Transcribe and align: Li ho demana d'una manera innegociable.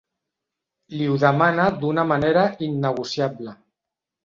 Li 1.01 1.09
ho 1.09 1.17
demana 1.25 1.67
d'una 1.85 2.07
manera 2.15 2.49
innegociable. 2.71 3.57